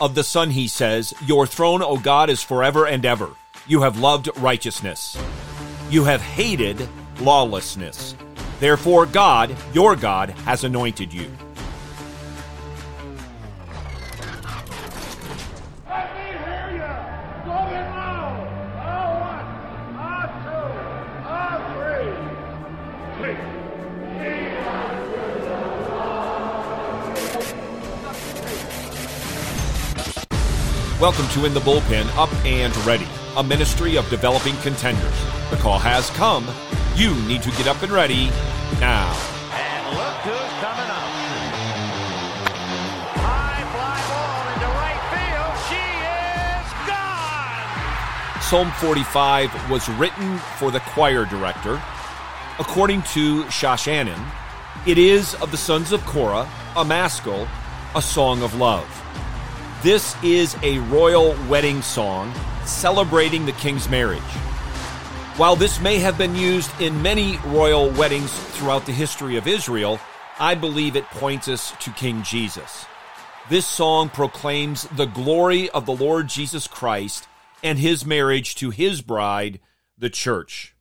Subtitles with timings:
[0.00, 3.30] Of the Son, he says, Your throne, O God, is forever and ever.
[3.66, 5.18] You have loved righteousness.
[5.90, 6.88] You have hated
[7.20, 8.14] lawlessness.
[8.60, 11.28] Therefore, God, your God, has anointed you.
[31.00, 33.06] Welcome to In the Bullpen Up and Ready,
[33.36, 35.14] a ministry of developing contenders.
[35.48, 36.44] The call has come.
[36.96, 38.30] You need to get up and ready
[38.80, 39.06] now.
[39.54, 41.06] And look who's coming up.
[43.14, 45.54] High fly ball into right field.
[45.70, 45.86] She
[46.58, 48.42] is gone.
[48.42, 51.80] Psalm 45 was written for the choir director.
[52.58, 54.20] According to Shoshannim,
[54.84, 57.46] it is of the sons of Korah, a maskil,
[57.94, 59.04] a song of love.
[59.80, 64.18] This is a royal wedding song celebrating the king's marriage.
[65.36, 70.00] While this may have been used in many royal weddings throughout the history of Israel,
[70.40, 72.86] I believe it points us to King Jesus.
[73.48, 77.28] This song proclaims the glory of the Lord Jesus Christ
[77.62, 79.60] and his marriage to his bride,
[79.96, 80.74] the church.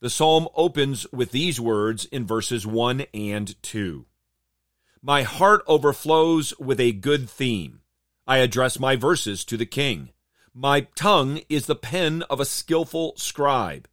[0.00, 4.06] The psalm opens with these words in verses 1 and 2.
[5.02, 7.79] My heart overflows with a good theme.
[8.30, 10.10] I address my verses to the king.
[10.54, 13.88] My tongue is the pen of a skillful scribe.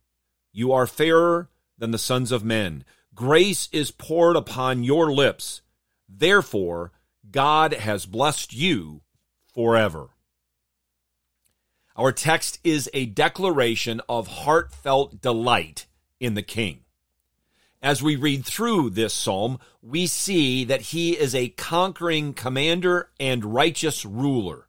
[0.53, 2.85] You are fairer than the sons of men.
[3.15, 5.63] Grace is poured upon your lips.
[6.07, 6.91] Therefore,
[7.31, 9.01] God has blessed you
[9.55, 10.09] forever.
[11.95, 15.87] Our text is a declaration of heartfelt delight
[16.19, 16.81] in the king.
[17.81, 23.53] As we read through this psalm, we see that he is a conquering commander and
[23.53, 24.67] righteous ruler.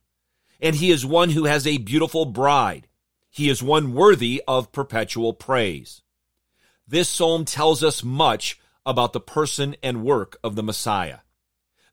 [0.60, 2.88] And he is one who has a beautiful bride.
[3.30, 6.02] He is one worthy of perpetual praise.
[6.86, 11.18] This psalm tells us much about the person and work of the Messiah.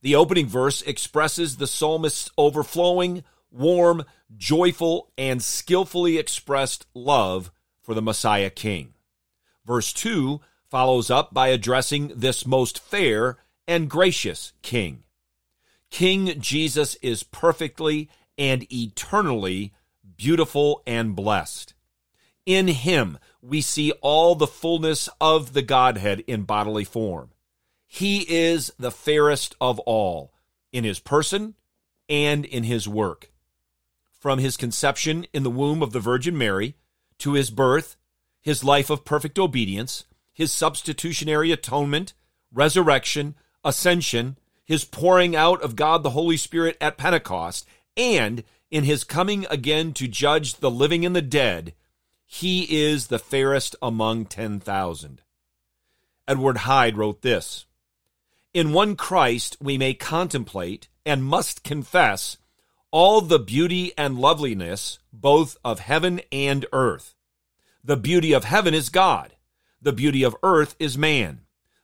[0.01, 4.03] The opening verse expresses the psalmist's overflowing, warm,
[4.35, 8.93] joyful, and skillfully expressed love for the Messiah King.
[9.65, 10.41] Verse 2
[10.75, 15.05] follows up by addressing this most fair and gracious King.
[15.89, 19.71] King Jesus is perfectly and eternally
[20.17, 21.73] beautiful and blessed.
[22.45, 27.29] In him, we see all the fullness of the Godhead in bodily form.
[27.87, 30.33] He is the fairest of all
[30.73, 31.53] in his person
[32.09, 33.31] and in his work.
[34.19, 36.75] From his conception in the womb of the Virgin Mary
[37.19, 37.95] to his birth,
[38.41, 40.03] his life of perfect obedience,
[40.35, 42.13] his substitutionary atonement,
[42.53, 47.66] resurrection, ascension, his pouring out of God the Holy Spirit at Pentecost,
[47.96, 51.73] and in his coming again to judge the living and the dead,
[52.25, 55.22] he is the fairest among 10,000.
[56.28, 57.66] Edward Hyde wrote this
[58.53, 62.38] In one Christ we may contemplate and must confess
[62.91, 67.16] all the beauty and loveliness both of heaven and earth.
[67.84, 69.34] The beauty of heaven is God.
[69.85, 71.41] The beauty of earth is man.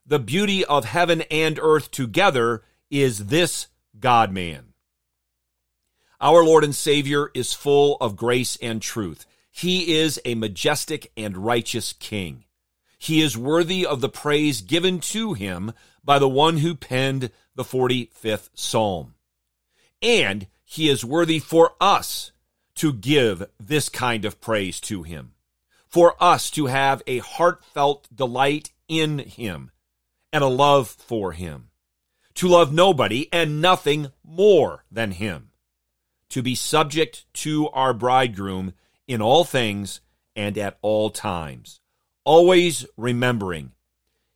[0.08, 3.68] The beauty of heaven and earth together is this
[4.00, 4.74] God man.
[6.20, 9.28] Our Lord and Savior is full of grace and truth.
[9.52, 12.46] He is a majestic and righteous King.
[12.98, 15.72] He is worthy of the praise given to him
[16.04, 19.14] by the one who penned the 45th Psalm.
[20.02, 22.32] And he is worthy for us
[22.78, 25.34] to give this kind of praise to him,
[25.91, 29.72] for us to have a heartfelt delight in him
[30.31, 31.69] and a love for him,
[32.35, 35.50] to love nobody and nothing more than him,
[36.29, 38.74] to be subject to our bridegroom
[39.07, 40.00] in all things
[40.34, 41.81] and at all times,
[42.23, 43.73] always remembering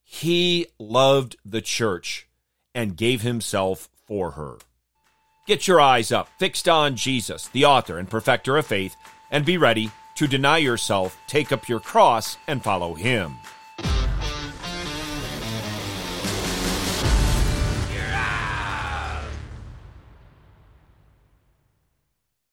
[0.03, 2.27] he loved the church
[2.73, 4.57] and gave himself for her.
[5.47, 8.95] Get your eyes up, fixed on Jesus, the author and perfecter of faith,
[9.31, 13.39] and be ready to deny yourself, take up your cross, and follow him.